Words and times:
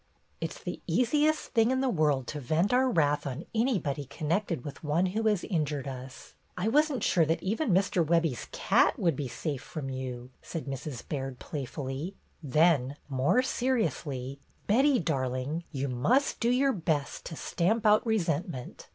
"It 0.39 0.53
's 0.53 0.57
the 0.57 0.81
easiest 0.87 1.51
thing 1.53 1.69
in 1.69 1.79
the 1.79 1.87
world 1.87 2.25
to 2.29 2.39
vent 2.39 2.73
our 2.73 2.89
wrath 2.89 3.27
on 3.27 3.45
anybody 3.53 4.05
connected 4.05 4.65
with 4.65 4.83
one 4.83 5.05
who 5.05 5.27
has 5.27 5.43
injured 5.43 5.87
us. 5.87 6.33
I 6.57 6.69
was 6.69 6.91
n't 6.91 7.03
sure 7.03 7.23
that 7.23 7.43
even 7.43 7.69
Mr. 7.69 8.03
Webbie's 8.03 8.47
cat 8.51 8.97
would 8.97 9.15
be 9.15 9.27
safe 9.27 9.61
from 9.61 9.91
you," 9.91 10.31
said 10.41 10.65
Mrs. 10.65 11.07
Baird, 11.07 11.37
playfully; 11.37 12.15
then, 12.41 12.95
more 13.09 13.43
seriously: 13.43 14.39
"Betty, 14.65 14.97
darling, 14.97 15.65
you 15.71 15.87
must 15.87 16.39
do 16.39 16.49
your 16.49 16.73
best 16.73 17.23
to 17.25 17.35
stamp 17.35 17.85
out 17.85 18.03
resentment. 18.03 18.87